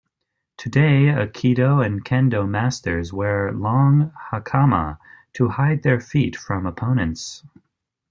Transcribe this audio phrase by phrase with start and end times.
[0.57, 4.97] Today Aikido and Kendo masters wear long hakama,
[5.33, 7.43] to hide their feet from opponents.